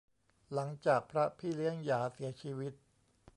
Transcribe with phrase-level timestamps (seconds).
[0.53, 2.73] หลังจากพระพี่เลี้ยงหยาเสียชีวิต